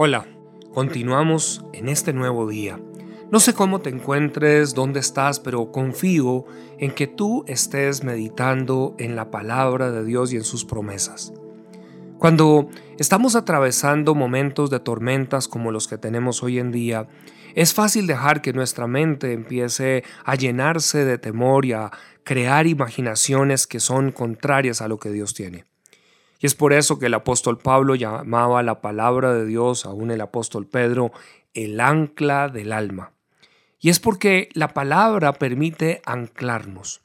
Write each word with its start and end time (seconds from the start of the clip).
Hola, 0.00 0.28
continuamos 0.72 1.64
en 1.72 1.88
este 1.88 2.12
nuevo 2.12 2.46
día. 2.48 2.80
No 3.32 3.40
sé 3.40 3.52
cómo 3.52 3.80
te 3.80 3.90
encuentres, 3.90 4.72
dónde 4.72 5.00
estás, 5.00 5.40
pero 5.40 5.72
confío 5.72 6.44
en 6.78 6.92
que 6.92 7.08
tú 7.08 7.42
estés 7.48 8.04
meditando 8.04 8.94
en 9.00 9.16
la 9.16 9.32
palabra 9.32 9.90
de 9.90 10.04
Dios 10.04 10.32
y 10.32 10.36
en 10.36 10.44
sus 10.44 10.64
promesas. 10.64 11.32
Cuando 12.16 12.68
estamos 12.96 13.34
atravesando 13.34 14.14
momentos 14.14 14.70
de 14.70 14.78
tormentas 14.78 15.48
como 15.48 15.72
los 15.72 15.88
que 15.88 15.98
tenemos 15.98 16.44
hoy 16.44 16.60
en 16.60 16.70
día, 16.70 17.08
es 17.56 17.74
fácil 17.74 18.06
dejar 18.06 18.40
que 18.40 18.52
nuestra 18.52 18.86
mente 18.86 19.32
empiece 19.32 20.04
a 20.24 20.36
llenarse 20.36 21.04
de 21.04 21.18
temor 21.18 21.64
y 21.64 21.72
a 21.72 21.90
crear 22.22 22.68
imaginaciones 22.68 23.66
que 23.66 23.80
son 23.80 24.12
contrarias 24.12 24.80
a 24.80 24.86
lo 24.86 24.98
que 24.98 25.10
Dios 25.10 25.34
tiene. 25.34 25.64
Y 26.40 26.46
es 26.46 26.54
por 26.54 26.72
eso 26.72 26.98
que 26.98 27.06
el 27.06 27.14
apóstol 27.14 27.58
Pablo 27.58 27.94
llamaba 27.94 28.62
la 28.62 28.80
palabra 28.80 29.34
de 29.34 29.44
Dios, 29.44 29.86
aún 29.86 30.10
el 30.10 30.20
apóstol 30.20 30.66
Pedro, 30.66 31.12
el 31.54 31.80
ancla 31.80 32.48
del 32.48 32.72
alma. 32.72 33.12
Y 33.80 33.90
es 33.90 34.00
porque 34.00 34.48
la 34.52 34.74
palabra 34.74 35.32
permite 35.32 36.02
anclarnos. 36.04 37.02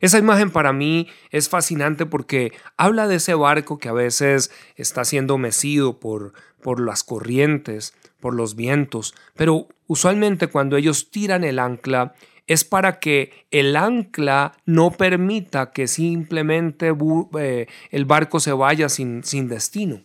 Esa 0.00 0.18
imagen 0.18 0.50
para 0.50 0.72
mí 0.72 1.08
es 1.30 1.48
fascinante 1.48 2.06
porque 2.06 2.52
habla 2.76 3.08
de 3.08 3.16
ese 3.16 3.34
barco 3.34 3.78
que 3.78 3.88
a 3.88 3.92
veces 3.92 4.52
está 4.76 5.04
siendo 5.04 5.38
mecido 5.38 5.98
por, 5.98 6.34
por 6.62 6.80
las 6.80 7.02
corrientes, 7.02 7.94
por 8.20 8.34
los 8.34 8.54
vientos, 8.54 9.14
pero 9.34 9.68
usualmente 9.86 10.46
cuando 10.48 10.76
ellos 10.76 11.10
tiran 11.10 11.42
el 11.42 11.58
ancla 11.58 12.14
es 12.48 12.64
para 12.64 12.98
que 12.98 13.46
el 13.50 13.76
ancla 13.76 14.54
no 14.64 14.90
permita 14.90 15.70
que 15.70 15.86
simplemente 15.86 16.92
eh, 17.38 17.66
el 17.90 18.04
barco 18.06 18.40
se 18.40 18.52
vaya 18.52 18.88
sin, 18.88 19.22
sin 19.22 19.48
destino. 19.48 20.02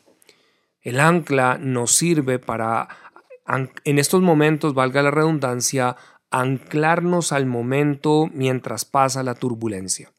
El 0.81 0.99
ancla 0.99 1.57
nos 1.57 1.95
sirve 1.95 2.39
para, 2.39 2.89
en 3.47 3.97
estos 3.97 4.21
momentos, 4.21 4.73
valga 4.73 5.01
la 5.01 5.11
redundancia, 5.11 5.95
anclarnos 6.31 7.31
al 7.31 7.45
momento 7.45 8.29
mientras 8.33 8.83
pasa 8.83 9.23
la 9.23 9.35
turbulencia. 9.35 10.11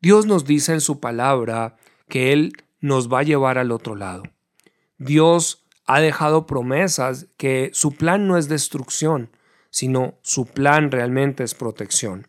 Dios 0.00 0.26
nos 0.26 0.44
dice 0.44 0.72
en 0.72 0.80
su 0.80 0.98
palabra 0.98 1.76
que 2.08 2.32
Él 2.32 2.54
nos 2.80 3.12
va 3.12 3.20
a 3.20 3.24
llevar 3.24 3.56
al 3.56 3.70
otro 3.70 3.94
lado. 3.94 4.24
Dios 4.98 5.64
ha 5.86 6.00
dejado 6.00 6.46
promesas 6.46 7.28
que 7.36 7.70
su 7.72 7.92
plan 7.92 8.26
no 8.26 8.36
es 8.36 8.48
destrucción, 8.48 9.30
sino 9.70 10.18
su 10.22 10.46
plan 10.46 10.90
realmente 10.90 11.44
es 11.44 11.54
protección. 11.54 12.26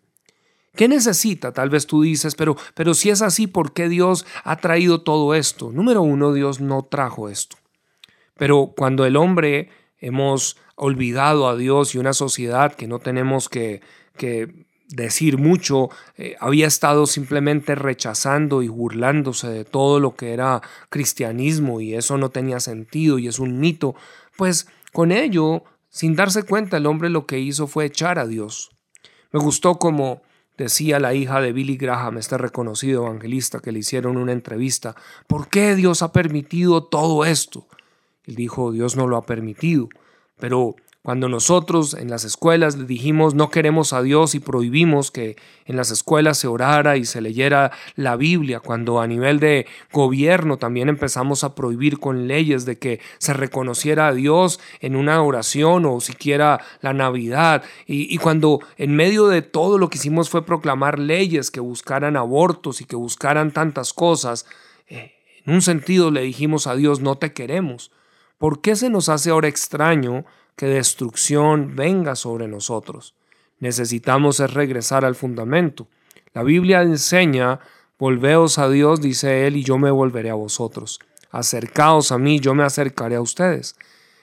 ¿Qué 0.75 0.87
necesita? 0.87 1.51
Tal 1.51 1.69
vez 1.69 1.85
tú 1.85 2.01
dices, 2.01 2.35
pero, 2.35 2.55
pero 2.75 2.93
si 2.93 3.09
es 3.09 3.21
así, 3.21 3.47
¿por 3.47 3.73
qué 3.73 3.89
Dios 3.89 4.25
ha 4.43 4.57
traído 4.57 5.01
todo 5.01 5.35
esto? 5.35 5.71
Número 5.71 6.01
uno, 6.01 6.33
Dios 6.33 6.61
no 6.61 6.83
trajo 6.83 7.27
esto. 7.27 7.57
Pero 8.37 8.73
cuando 8.77 9.05
el 9.05 9.17
hombre 9.17 9.69
hemos 9.97 10.57
olvidado 10.75 11.47
a 11.47 11.57
Dios 11.57 11.93
y 11.93 11.97
una 11.97 12.13
sociedad 12.13 12.73
que 12.73 12.87
no 12.87 12.99
tenemos 12.99 13.49
que, 13.49 13.81
que 14.15 14.65
decir 14.87 15.37
mucho, 15.37 15.89
eh, 16.17 16.35
había 16.39 16.67
estado 16.67 17.05
simplemente 17.05 17.75
rechazando 17.75 18.61
y 18.61 18.67
burlándose 18.67 19.47
de 19.47 19.65
todo 19.65 19.99
lo 19.99 20.15
que 20.15 20.33
era 20.33 20.61
cristianismo 20.89 21.81
y 21.81 21.95
eso 21.95 22.17
no 22.17 22.29
tenía 22.29 22.59
sentido 22.59 23.19
y 23.19 23.27
es 23.27 23.39
un 23.39 23.59
mito, 23.59 23.95
pues 24.37 24.67
con 24.91 25.11
ello 25.11 25.63
sin 25.91 26.15
darse 26.15 26.43
cuenta, 26.43 26.77
el 26.77 26.87
hombre 26.87 27.09
lo 27.09 27.27
que 27.27 27.39
hizo 27.39 27.67
fue 27.67 27.85
echar 27.85 28.17
a 28.17 28.25
Dios. 28.25 28.71
Me 29.31 29.39
gustó 29.39 29.75
como 29.75 30.21
decía 30.57 30.99
la 30.99 31.13
hija 31.13 31.41
de 31.41 31.53
Billy 31.53 31.77
Graham, 31.77 32.17
este 32.17 32.37
reconocido 32.37 33.05
evangelista 33.05 33.59
que 33.59 33.71
le 33.71 33.79
hicieron 33.79 34.17
una 34.17 34.31
entrevista, 34.31 34.95
¿por 35.27 35.49
qué 35.49 35.75
Dios 35.75 36.01
ha 36.01 36.11
permitido 36.11 36.83
todo 36.83 37.25
esto? 37.25 37.67
Él 38.25 38.35
dijo, 38.35 38.71
Dios 38.71 38.95
no 38.95 39.07
lo 39.07 39.17
ha 39.17 39.25
permitido, 39.25 39.89
pero 40.39 40.75
cuando 41.03 41.29
nosotros 41.29 41.95
en 41.95 42.11
las 42.11 42.25
escuelas 42.25 42.75
le 42.75 42.85
dijimos 42.85 43.33
no 43.33 43.49
queremos 43.49 43.91
a 43.91 44.03
Dios 44.03 44.35
y 44.35 44.39
prohibimos 44.39 45.09
que 45.09 45.35
en 45.65 45.75
las 45.75 45.89
escuelas 45.89 46.37
se 46.37 46.47
orara 46.47 46.95
y 46.95 47.05
se 47.05 47.21
leyera 47.21 47.71
la 47.95 48.15
Biblia, 48.15 48.59
cuando 48.59 49.01
a 49.01 49.07
nivel 49.07 49.39
de 49.39 49.65
gobierno 49.91 50.57
también 50.57 50.89
empezamos 50.89 51.43
a 51.43 51.55
prohibir 51.55 51.99
con 51.99 52.27
leyes 52.27 52.65
de 52.65 52.77
que 52.77 52.99
se 53.17 53.33
reconociera 53.33 54.07
a 54.07 54.13
Dios 54.13 54.59
en 54.79 54.95
una 54.95 55.23
oración 55.23 55.85
o 55.85 55.99
siquiera 56.01 56.61
la 56.81 56.93
Navidad, 56.93 57.63
y, 57.87 58.17
cuando 58.17 58.59
en 58.77 58.95
medio 58.95 59.27
de 59.27 59.41
todo 59.41 59.77
lo 59.79 59.89
que 59.89 59.97
hicimos 59.97 60.29
fue 60.29 60.45
proclamar 60.45 60.99
leyes 60.99 61.49
que 61.49 61.59
buscaran 61.59 62.15
abortos 62.15 62.79
y 62.81 62.85
que 62.85 62.95
buscaran 62.95 63.51
tantas 63.51 63.93
cosas, 63.93 64.45
eh, 64.87 65.13
en 65.45 65.53
un 65.55 65.61
sentido 65.63 66.11
le 66.11 66.21
dijimos 66.21 66.67
a 66.67 66.75
Dios 66.75 66.99
no 66.99 67.17
te 67.17 67.33
queremos. 67.33 67.91
¿Por 68.37 68.61
qué 68.61 68.75
se 68.75 68.89
nos 68.89 69.09
hace 69.09 69.31
ahora 69.31 69.47
extraño? 69.47 70.25
Que 70.61 70.67
destrucción 70.67 71.75
venga 71.75 72.15
sobre 72.15 72.47
nosotros. 72.47 73.15
Necesitamos 73.57 74.39
es 74.39 74.53
regresar 74.53 75.05
al 75.05 75.15
fundamento. 75.15 75.87
La 76.35 76.43
Biblia 76.43 76.83
enseña, 76.83 77.61
volveos 77.97 78.59
a 78.59 78.69
Dios, 78.69 79.01
dice 79.01 79.47
él, 79.47 79.55
y 79.55 79.63
yo 79.63 79.79
me 79.79 79.89
volveré 79.89 80.29
a 80.29 80.35
vosotros. 80.35 80.99
Acercaos 81.31 82.11
a 82.11 82.19
mí, 82.19 82.39
yo 82.39 82.53
me 82.53 82.61
acercaré 82.61 83.15
a 83.15 83.21
ustedes. 83.21 83.75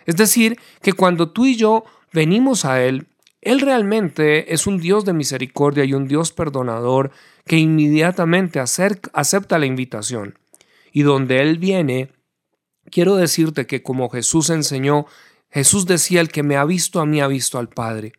Es 0.07 0.15
decir, 0.15 0.61
que 0.81 0.93
cuando 0.93 1.33
tú 1.33 1.45
y 1.45 1.57
yo 1.57 1.83
venimos 2.13 2.65
a 2.65 2.85
Él, 2.85 3.09
Él 3.41 3.61
realmente 3.61 4.55
es 4.55 4.69
un 4.69 4.79
Dios 4.79 5.05
de 5.05 5.15
misericordia 5.15 5.83
y 5.83 5.93
un 5.93 6.07
Dios 6.07 6.31
perdonador 6.31 7.11
que 7.47 7.57
inmediatamente 7.57 8.61
acepta 8.61 9.59
la 9.59 9.67
invitación. 9.67 10.39
Y 10.93 11.03
donde 11.03 11.41
Él 11.41 11.59
viene, 11.59 12.13
quiero 12.93 13.17
decirte 13.17 13.67
que 13.67 13.83
como 13.83 14.09
Jesús 14.09 14.51
enseñó, 14.51 15.07
Jesús 15.51 15.87
decía, 15.87 16.21
el 16.21 16.29
que 16.29 16.43
me 16.43 16.57
ha 16.57 16.65
visto 16.65 17.01
a 17.01 17.07
mí 17.07 17.21
ha 17.21 17.27
visto 17.27 17.59
al 17.59 17.69
Padre. 17.69 18.13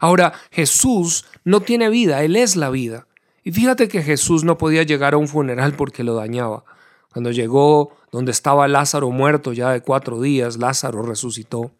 Ahora, 0.00 0.34
Jesús 0.50 1.24
no 1.44 1.60
tiene 1.60 1.88
vida, 1.88 2.22
Él 2.22 2.36
es 2.36 2.56
la 2.56 2.70
vida. 2.70 3.06
Y 3.42 3.52
fíjate 3.52 3.88
que 3.88 4.02
Jesús 4.02 4.44
no 4.44 4.58
podía 4.58 4.82
llegar 4.82 5.14
a 5.14 5.18
un 5.18 5.28
funeral 5.28 5.74
porque 5.74 6.04
lo 6.04 6.14
dañaba. 6.14 6.64
Cuando 7.12 7.30
llegó 7.30 7.96
donde 8.12 8.32
estaba 8.32 8.68
Lázaro 8.68 9.10
muerto 9.10 9.52
ya 9.52 9.70
de 9.70 9.80
cuatro 9.80 10.20
días, 10.20 10.58
Lázaro 10.58 11.02
resucitó. 11.02 11.72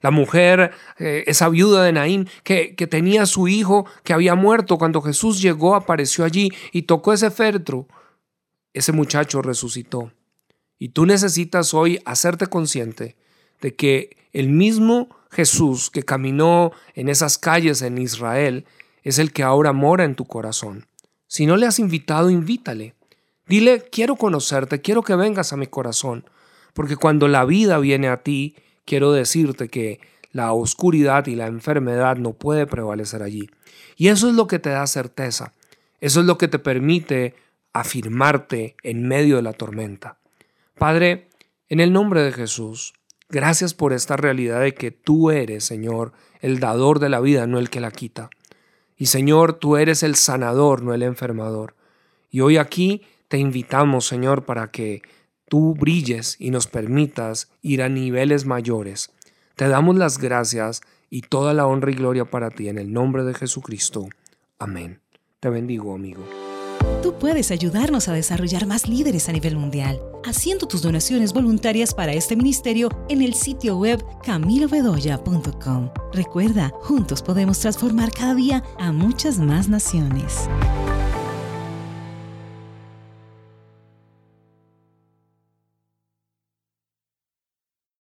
La 0.00 0.10
mujer, 0.10 0.72
eh, 0.98 1.22
esa 1.28 1.48
viuda 1.48 1.84
de 1.84 1.92
Naín, 1.92 2.28
que, 2.42 2.74
que 2.74 2.88
tenía 2.88 3.26
su 3.26 3.46
hijo 3.46 3.86
que 4.02 4.12
había 4.12 4.34
muerto, 4.34 4.78
cuando 4.78 5.00
Jesús 5.00 5.40
llegó, 5.40 5.76
apareció 5.76 6.24
allí 6.24 6.50
y 6.72 6.82
tocó 6.82 7.12
ese 7.12 7.30
féretro. 7.30 7.86
Ese 8.72 8.90
muchacho 8.90 9.42
resucitó. 9.42 10.10
Y 10.78 10.88
tú 10.88 11.06
necesitas 11.06 11.74
hoy 11.74 12.00
hacerte 12.04 12.48
consciente 12.48 13.16
de 13.62 13.74
que 13.74 14.16
el 14.34 14.50
mismo 14.50 15.08
Jesús 15.30 15.88
que 15.88 16.02
caminó 16.02 16.72
en 16.94 17.08
esas 17.08 17.38
calles 17.38 17.80
en 17.80 17.96
Israel 17.96 18.66
es 19.02 19.18
el 19.18 19.32
que 19.32 19.42
ahora 19.42 19.72
mora 19.72 20.04
en 20.04 20.14
tu 20.14 20.26
corazón. 20.26 20.86
Si 21.26 21.46
no 21.46 21.56
le 21.56 21.66
has 21.66 21.78
invitado, 21.78 22.28
invítale. 22.28 22.94
Dile, 23.46 23.82
quiero 23.90 24.16
conocerte, 24.16 24.82
quiero 24.82 25.02
que 25.02 25.16
vengas 25.16 25.52
a 25.52 25.56
mi 25.56 25.66
corazón, 25.66 26.24
porque 26.74 26.96
cuando 26.96 27.28
la 27.28 27.44
vida 27.44 27.78
viene 27.78 28.08
a 28.08 28.22
ti, 28.22 28.56
quiero 28.84 29.12
decirte 29.12 29.68
que 29.68 30.00
la 30.32 30.52
oscuridad 30.52 31.26
y 31.26 31.34
la 31.34 31.46
enfermedad 31.46 32.16
no 32.16 32.32
puede 32.32 32.66
prevalecer 32.66 33.22
allí. 33.22 33.50
Y 33.96 34.08
eso 34.08 34.28
es 34.28 34.34
lo 34.34 34.46
que 34.46 34.58
te 34.58 34.70
da 34.70 34.86
certeza, 34.86 35.52
eso 36.00 36.20
es 36.20 36.26
lo 36.26 36.38
que 36.38 36.48
te 36.48 36.58
permite 36.58 37.34
afirmarte 37.72 38.76
en 38.82 39.06
medio 39.08 39.36
de 39.36 39.42
la 39.42 39.52
tormenta. 39.52 40.18
Padre, 40.78 41.28
en 41.68 41.80
el 41.80 41.92
nombre 41.92 42.22
de 42.22 42.32
Jesús, 42.32 42.94
Gracias 43.32 43.72
por 43.72 43.94
esta 43.94 44.18
realidad 44.18 44.60
de 44.60 44.74
que 44.74 44.90
tú 44.90 45.30
eres, 45.30 45.64
Señor, 45.64 46.12
el 46.42 46.60
dador 46.60 46.98
de 46.98 47.08
la 47.08 47.18
vida, 47.18 47.46
no 47.46 47.58
el 47.58 47.70
que 47.70 47.80
la 47.80 47.90
quita. 47.90 48.28
Y 48.98 49.06
Señor, 49.06 49.54
tú 49.54 49.78
eres 49.78 50.02
el 50.02 50.16
sanador, 50.16 50.82
no 50.82 50.92
el 50.92 51.02
enfermador. 51.02 51.74
Y 52.30 52.40
hoy 52.40 52.58
aquí 52.58 53.06
te 53.28 53.38
invitamos, 53.38 54.06
Señor, 54.06 54.44
para 54.44 54.70
que 54.70 55.00
tú 55.48 55.74
brilles 55.74 56.36
y 56.38 56.50
nos 56.50 56.66
permitas 56.66 57.50
ir 57.62 57.82
a 57.82 57.88
niveles 57.88 58.44
mayores. 58.44 59.12
Te 59.56 59.66
damos 59.66 59.96
las 59.96 60.18
gracias 60.18 60.82
y 61.08 61.22
toda 61.22 61.54
la 61.54 61.66
honra 61.66 61.90
y 61.90 61.94
gloria 61.94 62.26
para 62.26 62.50
ti 62.50 62.68
en 62.68 62.76
el 62.76 62.92
nombre 62.92 63.24
de 63.24 63.32
Jesucristo. 63.32 64.10
Amén. 64.58 65.00
Te 65.40 65.48
bendigo, 65.48 65.94
amigo. 65.94 66.41
Tú 67.02 67.14
puedes 67.14 67.50
ayudarnos 67.50 68.06
a 68.06 68.12
desarrollar 68.12 68.64
más 68.66 68.86
líderes 68.86 69.28
a 69.28 69.32
nivel 69.32 69.56
mundial, 69.56 70.00
haciendo 70.24 70.68
tus 70.68 70.82
donaciones 70.82 71.32
voluntarias 71.32 71.94
para 71.94 72.12
este 72.12 72.36
ministerio 72.36 72.88
en 73.08 73.22
el 73.22 73.34
sitio 73.34 73.76
web 73.76 74.04
camilobedoya.com. 74.22 75.90
Recuerda, 76.12 76.70
juntos 76.80 77.20
podemos 77.20 77.58
transformar 77.58 78.12
cada 78.12 78.36
día 78.36 78.62
a 78.78 78.92
muchas 78.92 79.38
más 79.38 79.68
naciones. 79.68 80.48